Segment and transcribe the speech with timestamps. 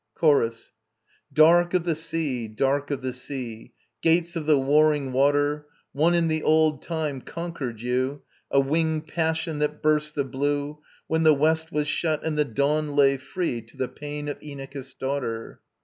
[0.19, 0.71] ]CHORUS.
[1.31, 5.67] Dark of the sea, dark of the sea, [STROPHE 1.] Gates of the warring water,
[5.91, 11.21] One, in the old time, conquered you, A winged passion that burst the blue, When
[11.21, 15.61] the West was shut and the Dawn lay free To the pain of Inachus' daughter.